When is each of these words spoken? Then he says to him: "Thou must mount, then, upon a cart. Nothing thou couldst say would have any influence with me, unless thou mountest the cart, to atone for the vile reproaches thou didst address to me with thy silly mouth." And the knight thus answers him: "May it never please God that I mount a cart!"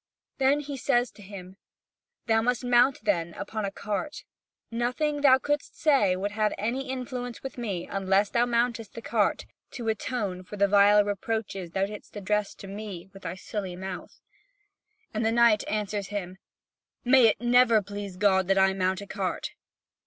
Then 0.39 0.61
he 0.61 0.77
says 0.77 1.11
to 1.11 1.21
him: 1.21 1.57
"Thou 2.25 2.41
must 2.41 2.63
mount, 2.65 3.03
then, 3.03 3.35
upon 3.35 3.65
a 3.65 3.71
cart. 3.71 4.23
Nothing 4.71 5.21
thou 5.21 5.37
couldst 5.37 5.79
say 5.79 6.15
would 6.15 6.31
have 6.31 6.55
any 6.57 6.89
influence 6.89 7.43
with 7.43 7.55
me, 7.55 7.85
unless 7.85 8.31
thou 8.31 8.47
mountest 8.47 8.95
the 8.95 9.03
cart, 9.03 9.45
to 9.69 9.89
atone 9.89 10.41
for 10.43 10.57
the 10.57 10.67
vile 10.67 11.03
reproaches 11.05 11.69
thou 11.73 11.85
didst 11.85 12.15
address 12.15 12.55
to 12.55 12.67
me 12.67 13.11
with 13.13 13.21
thy 13.21 13.35
silly 13.35 13.75
mouth." 13.75 14.19
And 15.13 15.23
the 15.23 15.31
knight 15.31 15.59
thus 15.59 15.69
answers 15.71 16.07
him: 16.07 16.39
"May 17.05 17.27
it 17.27 17.39
never 17.39 17.79
please 17.83 18.17
God 18.17 18.47
that 18.47 18.57
I 18.57 18.73
mount 18.73 19.01
a 19.01 19.05
cart!" 19.05 19.51